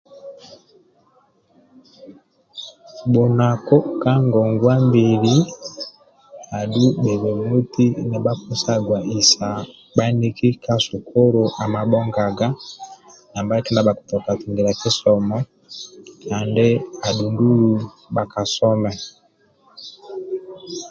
Bhunaku 3.11 3.75
ka 4.01 4.13
ngogwabili 4.25 5.35
adhu 6.59 6.87
bhebemoti 7.01 7.85
nibhakisagwa 8.09 8.97
bhisa 9.07 9.47
maniki 9.97 10.49
ka 10.63 10.73
sukulu 10.85 11.41
amabhogaga 11.63 12.47
kidia 13.33 13.41
makilika 13.47 14.31
nimakisoma 14.53 15.37
kandi 16.27 16.67
adhudulu 17.07 17.71
bhakasome 18.15 18.91